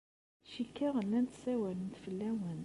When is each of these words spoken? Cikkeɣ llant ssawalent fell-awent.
Cikkeɣ 0.51 0.95
llant 1.05 1.33
ssawalent 1.37 1.95
fell-awent. 2.03 2.59